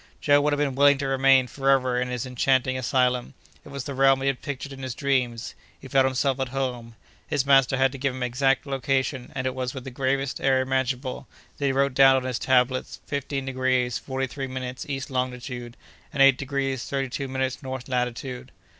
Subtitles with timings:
[0.19, 3.93] Joe would have been willing to remain forever in this enchanting asylum; it was the
[3.93, 6.95] realm he had pictured in his dreams; he felt himself at home;
[7.27, 10.41] his master had to give him his exact location, and it was with the gravest
[10.41, 11.27] air imaginable
[11.59, 15.77] that he wrote down on his tablets fifteen degrees forty three minutes east longitude,
[16.11, 18.51] and eight degrees thirty two minutes north latitude.